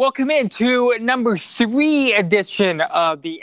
[0.00, 3.42] Welcome into number three edition of the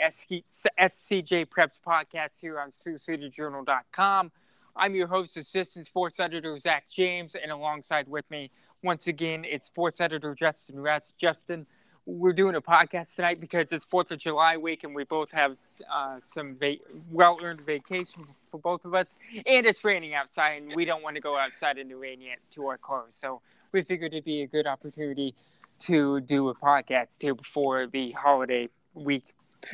[0.80, 4.32] SCJ Preps podcast here on SiouxCityJournal.com.
[4.75, 8.50] I'm your host, assistant sports editor Zach James, and alongside with me,
[8.82, 11.14] once again, it's sports editor Justin Rest.
[11.21, 11.67] Justin,
[12.07, 15.57] we're doing a podcast tonight because it's Fourth of July week, and we both have
[15.93, 16.77] uh, some va-
[17.11, 19.15] well-earned vacation for both of us,
[19.45, 22.39] and it's raining outside, and we don't want to go outside in the rain yet
[22.55, 23.41] to our cars, so
[23.73, 25.35] we figured it'd be a good opportunity
[25.80, 29.34] to do a podcast here before the holiday week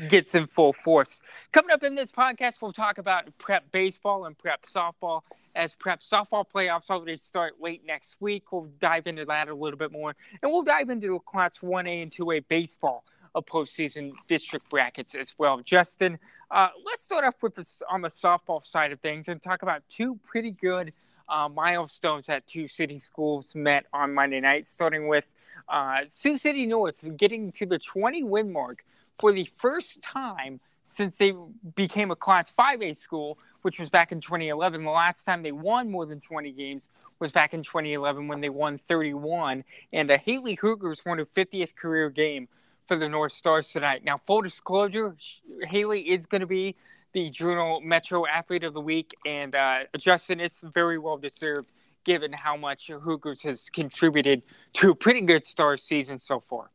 [0.09, 1.21] gets in full force.
[1.51, 5.21] Coming up in this podcast, we'll talk about prep baseball and prep softball.
[5.55, 9.77] As prep softball playoffs already start late next week, we'll dive into that a little
[9.77, 13.03] bit more, and we'll dive into class 1A and 2A baseball
[13.35, 15.59] of postseason district brackets as well.
[15.59, 16.17] Justin,
[16.49, 19.83] uh, let's start off with this on the softball side of things and talk about
[19.89, 20.93] two pretty good
[21.29, 25.27] uh, milestones that two city schools met on Monday night, starting with
[25.69, 28.83] uh, Sioux City North getting to the 20 win mark
[29.19, 31.33] for the first time since they
[31.75, 34.83] became a Class 5A school, which was back in 2011.
[34.83, 36.83] The last time they won more than 20 games
[37.19, 39.63] was back in 2011 when they won 31.
[39.91, 42.47] And the Haley Hoogers won a 50th career game
[42.87, 44.03] for the North Stars tonight.
[44.03, 45.15] Now, full disclosure,
[45.63, 46.75] Haley is going to be
[47.13, 51.71] the Journal Metro Athlete of the Week, and uh, Justin is very well deserved
[52.03, 56.69] given how much Hoogers has contributed to a pretty good star season so far.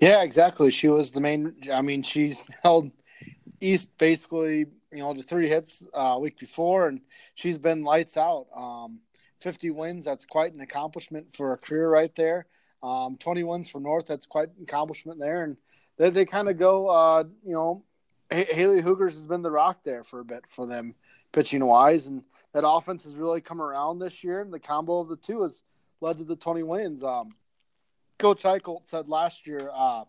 [0.00, 0.70] Yeah, exactly.
[0.70, 1.56] She was the main.
[1.72, 2.90] I mean, she held
[3.60, 7.00] East basically, you know, to three hits uh, week before, and
[7.34, 8.46] she's been lights out.
[8.54, 9.00] Um,
[9.40, 12.46] 50 wins, that's quite an accomplishment for a career right there.
[12.82, 15.44] Um, 20 wins for North, that's quite an accomplishment there.
[15.44, 15.56] And
[15.96, 17.84] they, they kind of go, uh, you know,
[18.30, 20.94] Haley Hoogers has been the rock there for a bit for them
[21.34, 22.06] pitching wise.
[22.06, 24.40] And that offense has really come around this year.
[24.40, 25.62] And the combo of the two has
[26.00, 27.04] led to the 20 wins.
[27.04, 27.34] Um,
[28.18, 30.04] Coach Eichelt said last year uh,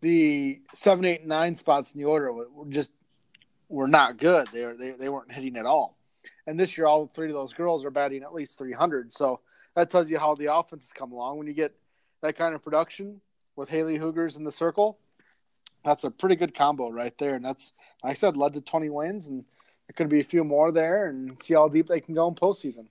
[0.00, 2.92] the seven, eight, nine spots in the order were just
[3.68, 4.46] were not good.
[4.52, 5.96] They, were, they, they weren't hitting at all.
[6.46, 9.12] And this year, all three of those girls are batting at least 300.
[9.12, 9.40] So
[9.74, 11.38] that tells you how the offense has come along.
[11.38, 11.74] When you get
[12.22, 13.20] that kind of production
[13.56, 14.98] with Haley Hoogers in the circle,
[15.84, 17.34] that's a pretty good combo right there.
[17.34, 19.26] And that's, like I said, led to 20 wins.
[19.26, 19.44] And
[19.88, 22.34] there could be a few more there and see how deep they can go in
[22.34, 22.86] postseason.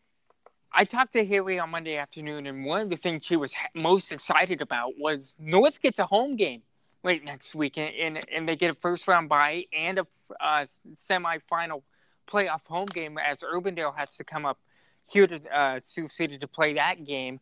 [0.72, 4.12] I talked to Haley on Monday afternoon, and one of the things she was most
[4.12, 6.64] excited about was North gets a home game
[7.04, 10.08] late next week, and and, and they get a first round bye and a
[10.42, 10.66] uh,
[11.10, 11.84] semifinal
[12.28, 14.60] playoff home game as Urbandale has to come up
[15.10, 17.40] here to uh, Sioux City to play that game.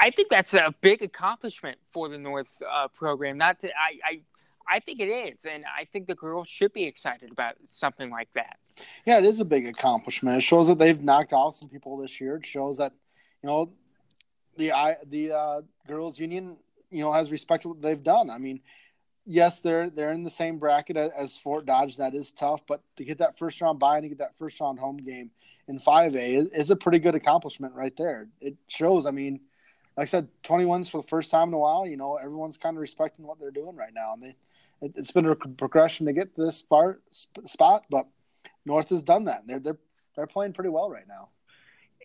[0.00, 3.38] I think that's a big accomplishment for the North uh, program.
[3.38, 4.20] Not to, I, I
[4.68, 8.28] I think it is, and I think the girls should be excited about something like
[8.34, 8.56] that.
[9.04, 10.38] Yeah, it is a big accomplishment.
[10.38, 12.36] It shows that they've knocked off some people this year.
[12.36, 12.92] It shows that
[13.42, 13.72] you know
[14.56, 16.58] the I the uh, girls union
[16.90, 18.30] you know has respected what they've done.
[18.30, 18.60] I mean,
[19.26, 21.96] yes, they're they're in the same bracket as Fort Dodge.
[21.96, 24.60] That is tough, but to get that first round bye and to get that first
[24.60, 25.30] round home game
[25.68, 28.28] in five A is, is a pretty good accomplishment right there.
[28.40, 29.06] It shows.
[29.06, 29.40] I mean,
[29.96, 31.86] like I said, twenty ones for the first time in a while.
[31.86, 34.36] You know, everyone's kind of respecting what they're doing right now, and they
[34.82, 36.96] it, has been a progression to get to this spot,
[37.46, 38.06] spot, but
[38.66, 39.46] North has done that.
[39.46, 39.78] They're they're
[40.16, 41.28] they're playing pretty well right now.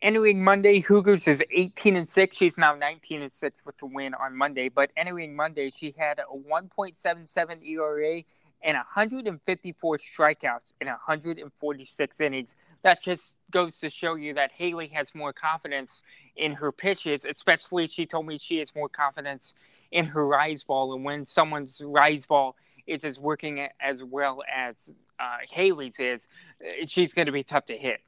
[0.02, 2.38] Entering Monday, Hoogers is 18 and 6.
[2.38, 4.70] She's now 19 and 6 with the win on Monday.
[4.70, 8.22] But entering Monday, she had a 1.77 ERA
[8.62, 12.56] and 154 strikeouts in 146 innings.
[12.84, 16.02] That just goes to show you that Haley has more confidence
[16.36, 19.56] in her pitches, especially she told me she has more confidence
[19.92, 20.94] in her rise ball.
[20.94, 22.56] And when someone's rise ball
[22.88, 24.75] is as working as well as
[25.20, 26.22] uh, Haley's is,
[26.66, 28.00] uh, she's going to be tough to hit.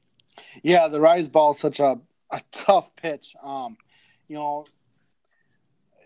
[0.64, 2.00] Yeah, the rise ball is such a,
[2.32, 3.36] a tough pitch.
[3.44, 3.78] Um,
[4.28, 4.66] you know,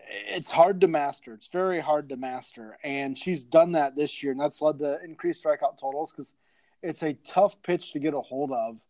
[0.08, 1.34] it's hard to master.
[1.34, 4.98] It's very hard to master, and she's done that this year, and that's led to
[5.04, 6.34] increased strikeout totals because
[6.82, 8.80] it's a tough pitch to get a hold of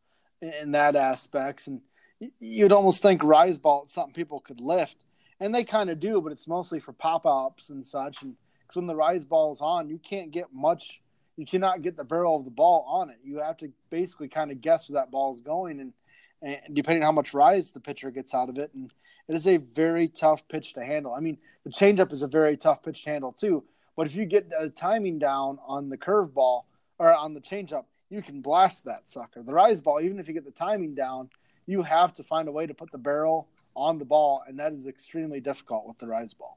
[0.41, 1.67] in that aspects.
[1.67, 1.81] And
[2.41, 4.97] you'd almost think rise ball is something people could lift,
[5.41, 8.23] and they kind of do, but it's mostly for pop ups and such.
[8.23, 8.37] And
[8.67, 11.01] because when the rise ball is on, you can't get much.
[11.37, 13.19] You cannot get the barrel of the ball on it.
[13.25, 15.93] You have to basically kind of guess where that ball is going, and,
[16.43, 18.93] and depending on how much rise the pitcher gets out of it, and
[19.29, 21.15] it is a very tough pitch to handle.
[21.15, 23.65] I mean, the changeup is a very tough pitch to handle too.
[23.97, 26.65] But if you get the timing down on the curveball
[26.99, 29.43] or on the changeup, you can blast that sucker.
[29.43, 31.31] The rise ball, even if you get the timing down,
[31.67, 34.73] you have to find a way to put the barrel on the ball, and that
[34.73, 36.57] is extremely difficult with the rise ball.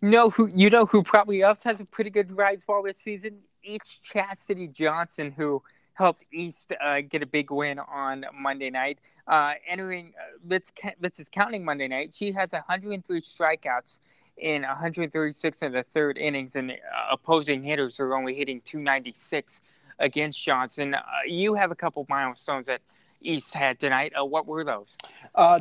[0.00, 3.38] No, who you know who probably else has a pretty good rise ball this season?
[3.64, 5.62] Each Chastity Johnson, who
[5.94, 9.00] helped East uh, get a big win on Monday night.
[9.26, 10.72] Uh, entering, uh, let's
[11.02, 12.14] let's is counting Monday night.
[12.14, 13.98] She has 103 strikeouts
[14.36, 16.74] in 136 of the third innings, and uh,
[17.10, 19.52] opposing hitters are only hitting 296
[19.98, 20.94] against Johnson.
[20.94, 22.80] Uh, you have a couple milestones that
[23.20, 24.12] East had tonight.
[24.16, 24.96] What were those?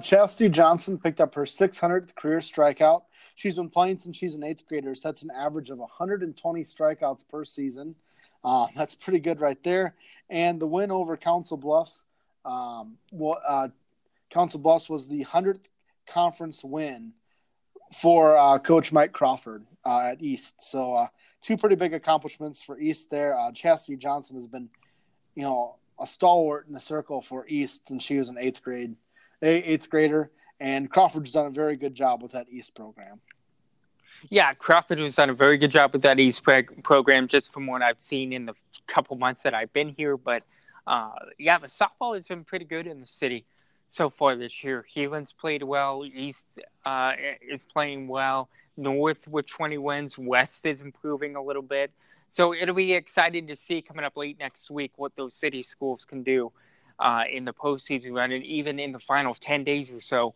[0.03, 3.01] Chastity Johnson picked up her 600th career strikeout.
[3.37, 4.95] She's been playing since she's an eighth grader.
[4.95, 7.93] Sets an average of 120 strikeouts per season.
[8.43, 9.93] Uh, that's pretty good right there.
[10.27, 12.03] And the win over Council Bluffs,
[12.45, 13.67] um, well, uh,
[14.31, 15.67] Council Bluffs was the 100th
[16.07, 17.13] conference win
[17.93, 20.55] for uh, Coach Mike Crawford uh, at East.
[20.59, 21.07] So uh,
[21.43, 23.37] two pretty big accomplishments for East there.
[23.37, 24.67] Uh, Chastity Johnson has been,
[25.35, 28.95] you know, a stalwart in the circle for East and she was an eighth grade,
[29.43, 33.19] eighth grader, and Crawford's done a very good job with that East program.
[34.29, 36.43] Yeah, Crawford has done a very good job with that East
[36.83, 38.53] program, just from what I've seen in the
[38.87, 40.17] couple months that I've been here.
[40.17, 40.43] But
[40.87, 43.45] uh, yeah, the softball has been pretty good in the city
[43.89, 44.85] so far this year.
[44.87, 46.03] Heelan's played well.
[46.05, 46.45] East
[46.85, 47.13] uh,
[47.47, 48.49] is playing well.
[48.75, 50.17] North with 20 wins.
[50.17, 51.91] West is improving a little bit.
[52.31, 56.05] So it'll be exciting to see coming up late next week what those city schools
[56.07, 56.51] can do
[56.99, 60.33] uh, in the postseason run and even in the final 10 days or so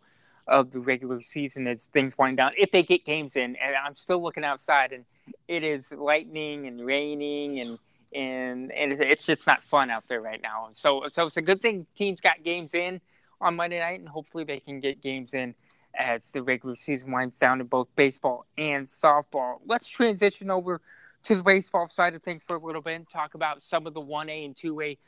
[0.48, 2.52] of the regular season as things wind down.
[2.56, 5.04] If they get games in, and I'm still looking outside and
[5.48, 7.78] it is lightning and raining and
[8.14, 10.68] and and it's just not fun out there right now.
[10.72, 13.00] So so it's a good thing teams got games in
[13.40, 15.54] on Monday night, and hopefully they can get games in
[15.98, 19.56] as the regular season winds down in both baseball and softball.
[19.66, 20.80] Let's transition over
[21.24, 23.94] to the baseball side of things for a little bit and talk about some of
[23.94, 24.98] the 1A and 2A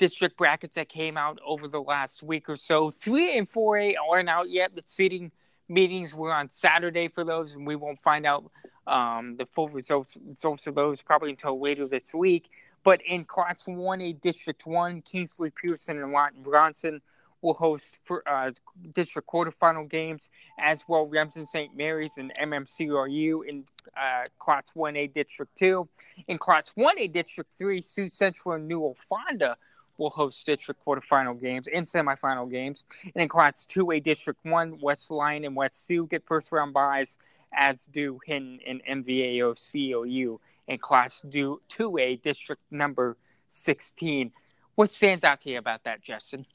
[0.00, 2.90] district brackets that came out over the last week or so.
[3.04, 4.74] 3A and 4A aren't out yet.
[4.74, 5.30] The seating
[5.68, 8.50] meetings were on Saturday for those, and we won't find out
[8.86, 12.48] um, the full results, results of those probably until later this week.
[12.82, 17.02] But in Class 1A District 1, Kingsley Pierson and Lawton Bronson
[17.42, 18.52] will host for, uh,
[18.94, 21.76] district quarterfinal games, as well Remsen St.
[21.76, 23.64] Mary's and MMCRU in
[23.96, 25.86] uh, Class 1A District 2.
[26.28, 29.56] In Class 1A District 3, Sioux Central and Newell Fonda
[30.00, 32.84] will host district quarterfinal games and semifinal games.
[33.14, 37.18] And in Class 2A District 1, West Lyon and West Sioux get first round byes,
[37.52, 43.16] as do Hinton and MVAO COU in Class 2A District number
[43.50, 44.32] 16.
[44.74, 46.46] What stands out to you about that, Justin?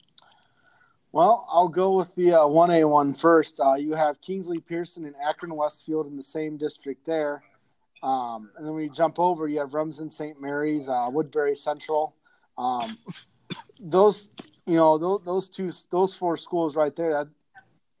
[1.12, 3.60] Well, I'll go with the uh, 1A one first.
[3.60, 7.42] Uh, you have Kingsley Pierson and Akron Westfield in the same district there.
[8.02, 10.40] Um, and then when you jump over, you have Remsen St.
[10.40, 12.14] Mary's, uh, Woodbury Central.
[12.58, 12.98] Um,
[13.78, 14.28] those,
[14.66, 17.28] you know, those, those two, those four schools right there, that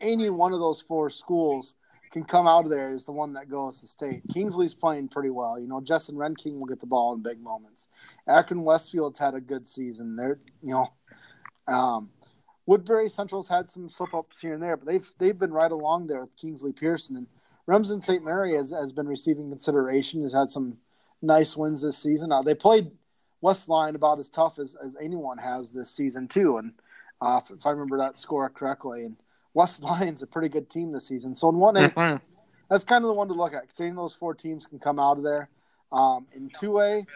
[0.00, 1.74] any one of those four schools
[2.10, 4.22] can come out of there is the one that goes to state.
[4.32, 5.58] Kingsley's playing pretty well.
[5.58, 7.88] You know, Justin Renking will get the ball in big moments.
[8.28, 10.16] Akron Westfield's had a good season.
[10.16, 10.92] They're, you know,
[11.68, 12.10] um,
[12.66, 16.06] Woodbury Central's had some slip ups here and there, but they've they've been right along
[16.06, 17.26] there with Kingsley Pierson and
[17.66, 18.24] Remsen St.
[18.24, 20.22] Mary has, has been receiving consideration.
[20.22, 20.78] Has had some
[21.20, 22.32] nice wins this season.
[22.32, 22.92] Uh, they played
[23.40, 26.72] West Lyon about as tough as, as anyone has this season too, and
[27.20, 29.16] uh, if, if, I remember that score correctly, and
[29.54, 31.34] West Lyon's a pretty good team this season.
[31.34, 32.24] So in one A, mm-hmm.
[32.70, 33.74] that's kind of the one to look at.
[33.74, 35.48] Seeing those four teams can come out of there.
[35.92, 37.06] Um, in two A,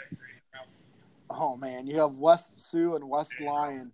[1.28, 3.93] oh man, you have West Sioux and West Lyon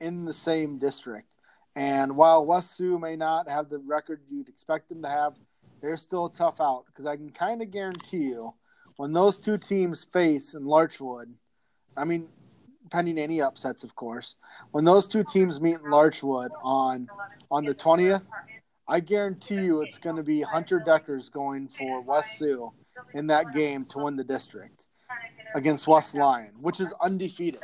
[0.00, 1.36] in the same district.
[1.74, 5.34] And while West Sioux may not have the record you'd expect them to have,
[5.82, 8.54] they're still a tough out because I can kind of guarantee you
[8.96, 11.32] when those two teams face in Larchwood,
[11.96, 12.28] I mean,
[12.90, 14.36] pending any upsets, of course,
[14.70, 17.08] when those two teams meet in Larchwood on
[17.50, 18.26] on the twentieth,
[18.88, 22.72] I guarantee you it's going to be Hunter Deckers going for West Sioux
[23.14, 24.86] in that game to win the district
[25.54, 27.60] against West Lyon, which is undefeated.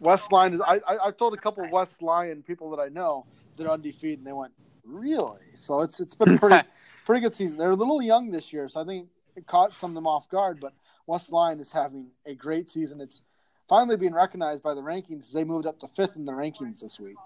[0.00, 0.60] West Lyon is.
[0.60, 4.18] I, I have told a couple of West Lyon people that I know they're undefeated,
[4.18, 4.52] and they went
[4.84, 5.40] really.
[5.54, 6.66] So it's it's been a pretty
[7.06, 7.58] pretty good season.
[7.58, 10.28] They're a little young this year, so I think it caught some of them off
[10.28, 10.58] guard.
[10.60, 10.72] But
[11.06, 13.00] West Lyon is having a great season.
[13.00, 13.22] It's
[13.72, 15.32] finally being recognized by the rankings.
[15.32, 17.16] They moved up to fifth in the rankings this week.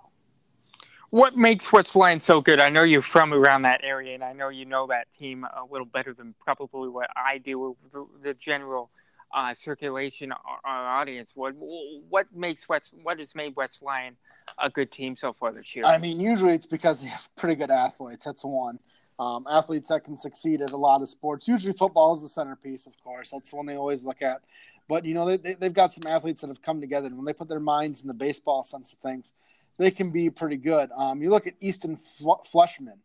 [1.11, 2.61] What makes West Lyon so good?
[2.61, 5.65] I know you're from around that area, and I know you know that team a
[5.69, 7.77] little better than probably what I do.
[7.93, 8.91] The, the general
[9.35, 11.33] uh, circulation our audience.
[11.35, 14.15] What what makes West what has made West Lyon
[14.57, 15.85] a good team so far this year?
[15.85, 18.25] I mean, usually it's because they have pretty good athletes.
[18.25, 18.79] That's one.
[19.19, 21.49] Um, athletes that can succeed at a lot of sports.
[21.49, 23.33] Usually, football is the centerpiece, of course.
[23.33, 24.43] That's the one they always look at.
[24.89, 27.25] But you know, they, they have got some athletes that have come together, and when
[27.25, 29.33] they put their minds in the baseball sense of things,
[29.79, 30.91] they can be pretty good.
[30.97, 32.99] Um, you look at Easton Fleshman,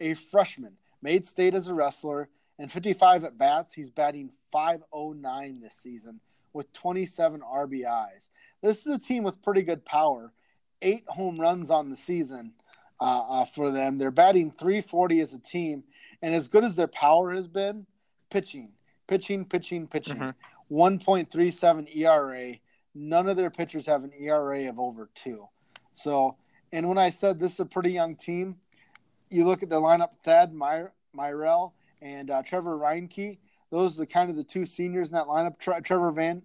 [0.00, 3.72] a freshman, made state as a wrestler and 55 at bats.
[3.72, 6.20] He's batting 509 this season
[6.52, 8.28] with 27 RBIs.
[8.62, 10.32] This is a team with pretty good power.
[10.80, 12.52] Eight home runs on the season
[13.00, 13.98] uh, uh, for them.
[13.98, 15.84] They're batting 340 as a team.
[16.20, 17.86] And as good as their power has been,
[18.30, 18.70] pitching,
[19.08, 20.16] pitching, pitching, pitching.
[20.16, 20.30] Mm-hmm.
[20.72, 22.54] 1.37 ERA.
[22.94, 25.44] None of their pitchers have an ERA of over two.
[25.92, 26.36] So,
[26.72, 28.56] and when I said this is a pretty young team,
[29.28, 33.38] you look at the lineup: Thad My- Myrel and uh, Trevor Reinke.
[33.70, 35.58] Those are the kind of the two seniors in that lineup.
[35.58, 36.42] Tre- Trevor Van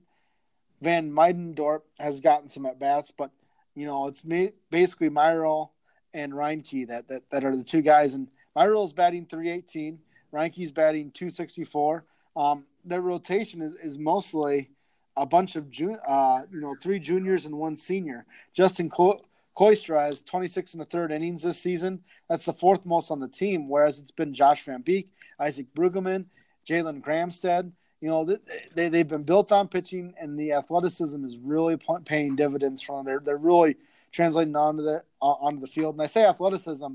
[0.82, 3.32] Van Middendorp has gotten some at bats, but
[3.76, 5.70] you know it's ma- basically Myrel
[6.14, 8.14] and Reinke that, that that are the two guys.
[8.14, 10.00] And Myrel's batting 318,
[10.34, 12.06] Reinke's batting 264.
[12.36, 14.72] Um, their rotation is, is mostly
[15.16, 18.26] a bunch of jun- uh, you know three juniors and one senior.
[18.54, 19.22] Justin Co-
[19.60, 22.04] has 26 and a third innings this season.
[22.30, 26.26] That's the fourth most on the team, whereas it's been Josh Van Beek, Isaac Brueggemann,
[26.68, 27.72] Jalen Gramstead.
[28.00, 28.38] You know,
[28.76, 33.22] they, they've been built on pitching, and the athleticism is really paying dividends from them.
[33.24, 33.78] They're, really
[34.12, 35.96] translating onto the, onto the field.
[35.96, 36.94] And I say athleticism,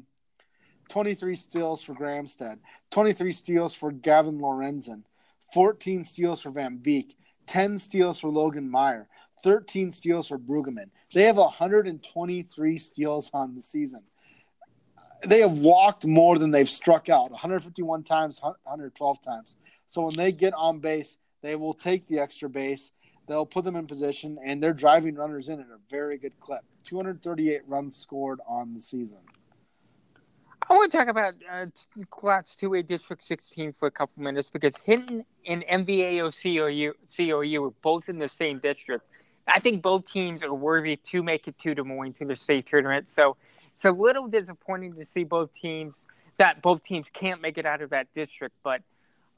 [0.88, 2.58] 23 steals for Gramstead,
[2.90, 5.02] 23 steals for Gavin Lorenzen,
[5.52, 7.16] 14 steals for Van Beek,
[7.46, 9.08] 10 steals for Logan Meyer,
[9.42, 10.90] 13 steals for Brueggemann.
[11.14, 14.02] They have 123 steals on the season.
[15.24, 19.54] They have walked more than they've struck out 151 times, 112 times.
[19.88, 22.90] So when they get on base, they will take the extra base.
[23.28, 26.62] They'll put them in position, and they're driving runners in at a very good clip.
[26.84, 29.20] 238 runs scored on the season.
[30.68, 31.66] I want to talk about uh,
[32.10, 36.32] Class 2A District 16 for a couple minutes because Hinton and MVAO
[37.16, 39.04] COU, are both in the same district.
[39.48, 42.66] I think both teams are worthy to make it to Des Moines to the state
[42.66, 43.08] tournament.
[43.08, 43.36] So
[43.72, 46.06] it's a little disappointing to see both teams
[46.38, 48.54] that both teams can't make it out of that district.
[48.62, 48.82] But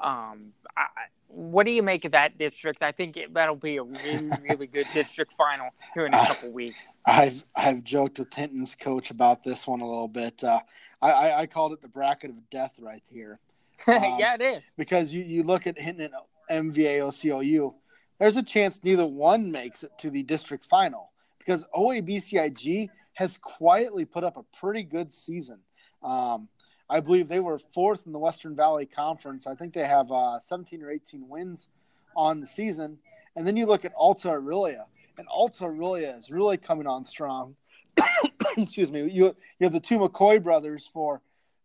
[0.01, 0.87] um, I,
[1.29, 2.83] what do you make of that district?
[2.83, 6.53] I think it, that'll be a really, really good district final here in a couple
[6.53, 6.99] weeks.
[7.05, 10.45] I've I've joked with Hinton's coach about this one a little bit.
[10.45, 10.61] Uh,
[11.03, 13.39] I, I, I called it the bracket of death right here.
[13.87, 16.11] Um, yeah, it is because you, you look at Hinton
[16.49, 17.75] and MVAOCOU
[18.19, 24.05] there's a chance neither one makes it to the district final because OABCIG has quietly
[24.05, 25.59] put up a pretty good season.
[26.03, 26.49] Um,
[26.89, 29.47] I believe they were fourth in the Western Valley Conference.
[29.47, 31.69] I think they have uh, 17 or 18 wins
[32.17, 32.99] on the season.
[33.37, 34.87] And then you look at Alta Aurelia,
[35.19, 37.57] and Alta Aurelia is really coming on strong.
[38.57, 39.01] Excuse me.
[39.11, 41.21] You you have the two McCoy brothers for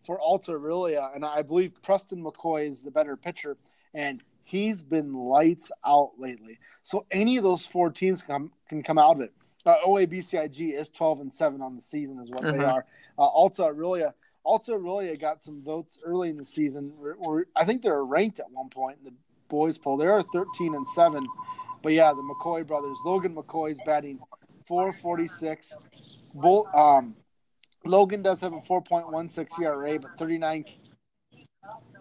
[0.06, 3.58] for Alta Aurelia, and I believe Preston McCoy is the better pitcher.
[3.94, 6.60] And he's been lights out lately.
[6.82, 9.34] So any of those four teams can, can come out of it.
[9.66, 12.60] Uh, OABCIG is 12 and 7 on the season, is what mm-hmm.
[12.60, 12.86] they are.
[13.18, 14.14] Uh, Alta Aurelia,
[14.50, 16.92] Alta Aurelia got some votes early in the season.
[17.56, 19.14] I think they were ranked at one point in the
[19.48, 19.96] boys poll.
[19.96, 21.24] They are 13 and 7.
[21.84, 24.18] But yeah, the McCoy brothers, Logan McCoy is batting
[24.66, 25.76] 446.
[26.34, 27.16] Bull, um,
[27.86, 30.66] Logan does have a 4.16 ERA, but 39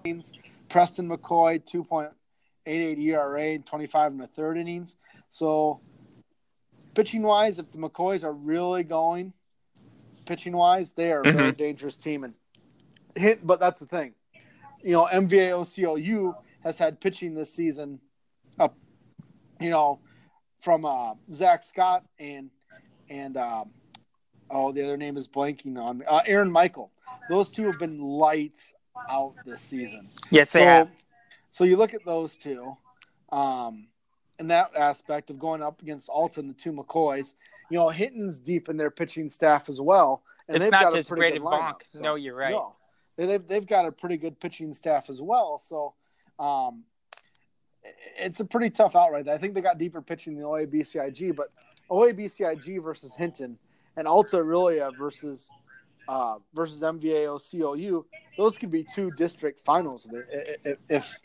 [0.02, 0.32] games.
[0.70, 4.96] Preston McCoy, 2.88 ERA and 25 and a third innings.
[5.28, 5.82] So,
[6.94, 9.34] pitching wise, if the McCoys are really going
[10.28, 11.36] pitching wise, they are a mm-hmm.
[11.36, 12.22] very dangerous team.
[12.22, 12.34] And
[13.16, 14.14] hit, but that's the thing,
[14.82, 18.00] you know, MVAOCOU has had pitching this season
[18.58, 18.76] up,
[19.60, 20.00] you know,
[20.60, 22.50] from uh, Zach Scott and
[23.08, 23.64] and uh,
[24.50, 26.92] oh, the other name is blanking on uh, Aaron Michael.
[27.30, 28.74] Those two have been lights
[29.08, 30.10] out this season.
[30.30, 30.90] Yes, so, they have.
[31.50, 32.76] So you look at those two,
[33.32, 33.88] um,
[34.38, 37.32] in that aspect of going up against Alton, the two McCoys.
[37.70, 41.04] You know, Hinton's deep in their pitching staff as well, and it's they've got a
[41.04, 41.80] pretty good lineup.
[41.88, 42.52] So, no, you're right.
[42.52, 42.76] No,
[43.16, 45.58] they've they've got a pretty good pitching staff as well.
[45.58, 45.94] So,
[46.38, 46.84] um,
[48.16, 49.28] it's a pretty tough outright.
[49.28, 51.48] I think they got deeper pitching than OABCIG, but
[51.90, 53.58] OABCIG versus Hinton
[53.96, 55.50] and Alta Aurelia versus
[56.08, 58.06] uh, versus MVAO COU,
[58.36, 60.08] those could be two district finals
[60.64, 61.18] if, if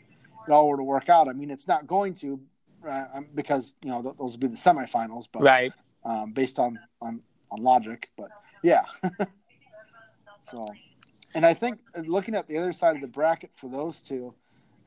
[0.48, 1.30] it all were to work out.
[1.30, 2.40] I mean, it's not going to
[2.88, 5.72] uh, because you know th- those would be the semifinals, but right
[6.06, 8.10] um, based on, on on logic.
[8.18, 8.30] But
[8.64, 8.84] yeah,
[10.42, 10.68] so
[11.36, 14.34] and I think uh, looking at the other side of the bracket for those two,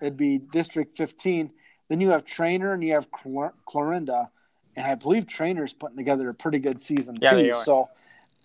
[0.00, 1.50] it'd be District 15.
[1.88, 4.30] Then you have Treynor and you have Clor- Clarinda,
[4.74, 7.54] and I believe Treynor's putting together a pretty good season yeah, too.
[7.62, 7.88] So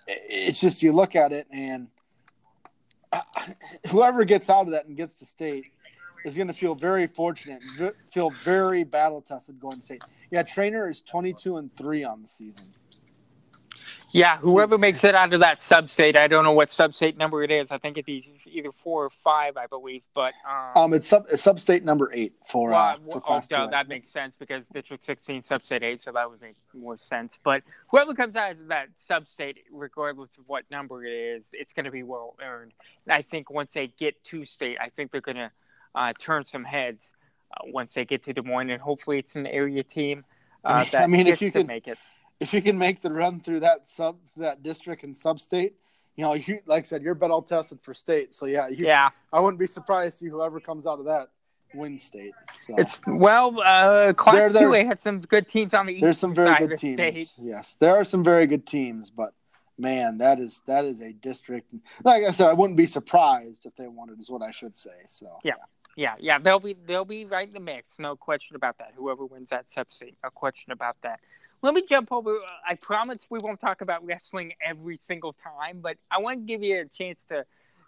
[0.08, 1.88] it's just you look at it and.
[3.14, 3.22] Uh,
[3.90, 5.66] whoever gets out of that and gets to state
[6.26, 7.62] is going to feel very fortunate,
[8.10, 10.04] feel very battle tested going to state.
[10.32, 12.66] Yeah, Treynor is 22 and 3 on the season.
[14.14, 17.18] Yeah, whoever makes it out of that sub state, I don't know what sub state
[17.18, 17.68] number it is.
[17.72, 18.10] I think it's
[18.46, 20.02] either four or five, I believe.
[20.14, 23.70] But um, um it's sub it's sub-state number eight for well, uh, for class oh,
[23.72, 27.34] that makes sense because District 16 sub-state eight, so that would make more sense.
[27.44, 31.86] But whoever comes out of that sub-state, regardless of what number it is, it's going
[31.86, 32.74] to be well earned.
[33.06, 35.52] And I think once they get to state, I think they're going to
[35.96, 37.12] uh, turn some heads
[37.52, 40.24] uh, once they get to Des Moines, and hopefully it's an area team
[40.64, 41.98] uh, that I mean, if you can make it.
[42.40, 45.76] If you can make the run through that sub that district and sub-state,
[46.16, 48.34] you know, you like I said, you're all tested for state.
[48.34, 51.28] So yeah, you, yeah, I wouldn't be surprised to see whoever comes out of that
[51.74, 52.34] win state.
[52.58, 52.76] So.
[52.78, 56.02] It's well, uh, Class Two A has some good teams on the east.
[56.02, 56.96] There's some very good teams.
[56.96, 57.32] State.
[57.40, 59.34] Yes, there are some very good teams, but
[59.78, 61.74] man, that is that is a district.
[62.04, 64.92] Like I said, I wouldn't be surprised if they wanted, is what I should say.
[65.08, 65.54] So yeah.
[65.54, 65.64] Yeah,
[66.02, 68.94] yeah, yeah, they'll be they'll be right in the mix, no question about that.
[68.96, 71.20] Whoever wins that sub seat, no question about that.
[71.62, 72.40] Let me jump over.
[72.68, 76.64] I promise we won't talk about wrestling every single time, but I want to give
[76.64, 77.46] you a chance to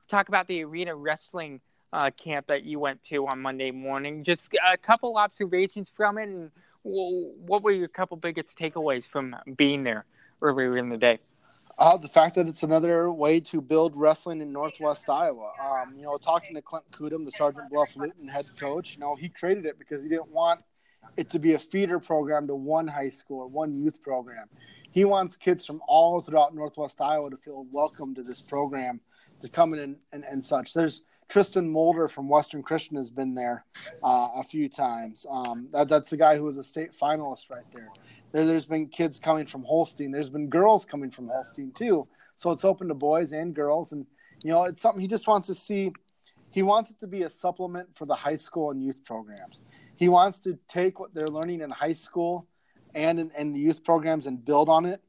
[0.07, 1.59] talk about the arena wrestling
[1.91, 4.23] uh, camp that you went to on Monday morning.
[4.23, 6.51] Just a couple observations from it, and
[6.83, 10.05] what were your couple biggest takeaways from being there
[10.39, 11.17] earlier in the day?
[11.77, 15.51] Uh, the fact that it's another way to build wrestling in Northwest Iowa.
[15.63, 19.15] Um, you know, talking to Clint Kudum, the Sergeant Bluff Luton head coach, you know,
[19.15, 20.61] he created it because he didn't want
[21.17, 24.47] it to be a feeder program to one high school or one youth program.
[24.91, 29.01] He wants kids from all throughout Northwest Iowa to feel welcome to this program,
[29.41, 30.73] to come in and, and, and such.
[30.73, 33.65] There's Tristan Mulder from Western Christian has been there
[34.03, 35.25] uh, a few times.
[35.29, 37.89] Um, that, that's the guy who was a state finalist right there.
[38.31, 38.45] there.
[38.45, 40.11] There's been kids coming from Holstein.
[40.11, 42.07] There's been girls coming from Holstein too.
[42.37, 44.05] So it's open to boys and girls, and
[44.43, 45.91] you know it's something he just wants to see.
[46.49, 49.63] He wants it to be a supplement for the high school and youth programs
[49.95, 52.47] he wants to take what they're learning in high school
[52.93, 55.01] and in, in the youth programs and build on it.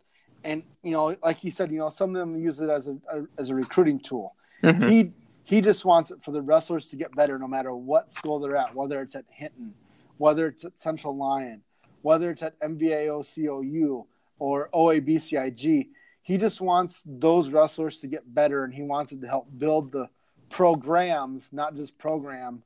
[0.45, 2.97] And you know, like he said, you know, some of them use it as a,
[3.09, 4.35] a as a recruiting tool.
[4.63, 4.89] Mm-hmm.
[4.89, 5.13] He
[5.45, 8.57] he just wants it for the wrestlers to get better, no matter what school they're
[8.57, 9.75] at, whether it's at Hinton,
[10.17, 11.63] whether it's at Central Lyon,
[12.03, 14.07] whether it's at MVAO
[14.39, 15.89] or OABCIG.
[16.23, 19.93] He just wants those wrestlers to get better, and he wants it to help build
[19.93, 20.09] the
[20.49, 22.63] programs, not just program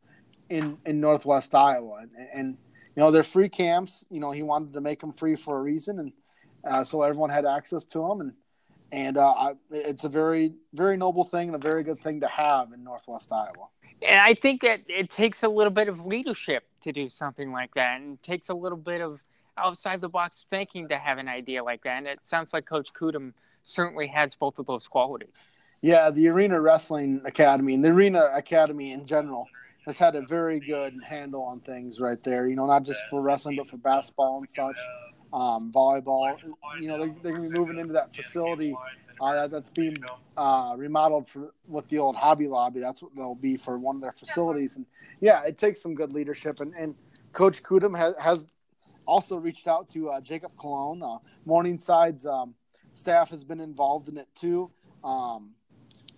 [0.49, 2.49] in in Northwest Iowa, and, and
[2.95, 4.05] you know they're free camps.
[4.11, 6.13] You know he wanted to make them free for a reason, and
[6.65, 8.33] uh, so everyone had access to them, and
[8.93, 12.29] and uh, I, it's a very very noble thing and a very good thing to
[12.29, 13.69] have in Northwest Iowa.
[14.07, 17.75] And I think that it takes a little bit of leadership to do something like
[17.75, 19.21] that, and it takes a little bit of
[19.57, 21.99] outside the box thinking to have an idea like that.
[21.99, 23.33] And it sounds like Coach Kudum
[23.65, 25.35] certainly has both of those qualities.
[25.83, 29.47] Yeah, the Arena Wrestling Academy and the Arena Academy in general
[29.87, 32.49] has had a very good handle on things right there.
[32.49, 34.77] You know, not just for wrestling, but for basketball and such,
[35.33, 36.37] um, volleyball.
[36.81, 38.75] You know, they're, they're going to be moving into that facility
[39.21, 39.99] uh, that, that's being
[40.37, 42.81] uh, remodeled for with the old Hobby Lobby.
[42.81, 44.77] That's what they'll be for one of their facilities.
[44.77, 44.87] And
[45.21, 46.61] yeah, it takes some good leadership.
[46.61, 46.95] And, and
[47.33, 48.45] Coach Kudum has, has
[49.07, 51.03] also reached out to uh, Jacob Cologne.
[51.03, 52.55] Uh, Morningside's um,
[52.93, 54.71] staff has been involved in it too.
[55.03, 55.55] Um,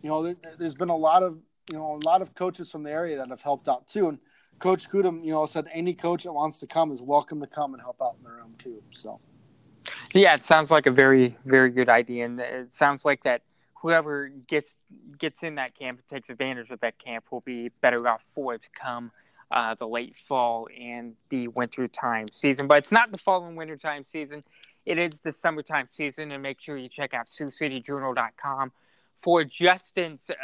[0.03, 1.39] you know, there, has been a lot of
[1.71, 4.09] you know, a lot of coaches from the area that have helped out too.
[4.09, 4.19] And
[4.61, 7.73] Coach Kudum, you know, said any coach that wants to come is welcome to come
[7.73, 8.83] and help out in the room too.
[8.91, 9.19] So,
[10.15, 13.43] yeah, it sounds like a very, very good idea, and it sounds like that
[13.81, 14.77] whoever gets
[15.19, 18.55] gets in that camp and takes advantage of that camp will be better off for
[18.55, 19.11] it to come
[19.51, 22.67] uh, the late fall and the winter time season.
[22.67, 24.45] But it's not the fall and winter time season;
[24.85, 26.33] it is the summertime season.
[26.33, 28.73] And make sure you check out SiouxCityJournal.com
[29.23, 30.35] for Justin's uh,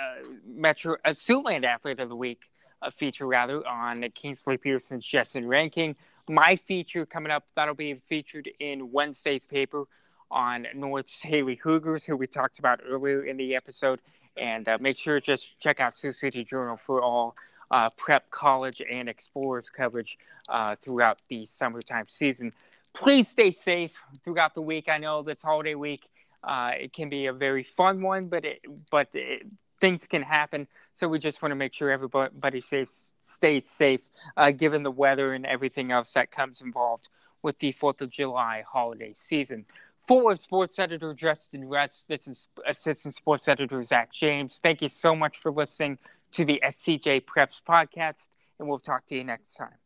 [0.47, 2.41] Metro uh, Siouxland Athlete of the Week
[2.87, 5.97] uh, feature, rather, on Kingsley Pierson's Justin Renking.
[6.29, 9.85] My feature coming up, that'll be featured in Wednesday's paper
[10.31, 14.01] on North's Haley Hoogers, who we talked about earlier in the episode.
[14.37, 17.37] And uh, make sure just check out Sioux City Journal for all
[17.71, 20.19] uh, prep, college, and explorers coverage
[20.49, 22.53] uh, throughout the summertime season.
[22.93, 23.93] Please stay safe
[24.25, 24.87] throughout the week.
[24.91, 26.03] I know this holiday week
[26.43, 29.47] uh, it can be a very fun one, but it, but it,
[29.81, 30.67] things can happen.
[30.99, 32.63] So we just want to make sure everybody
[33.21, 34.01] stays, safe,
[34.37, 37.09] uh, given the weather and everything else that comes involved
[37.43, 39.67] with the Fourth of July holiday season.
[40.09, 44.59] For sports editor Justin Rust, this is assistant sports editor Zach James.
[44.63, 45.99] Thank you so much for listening
[46.33, 48.29] to the SCJ Preps podcast,
[48.59, 49.86] and we'll talk to you next time.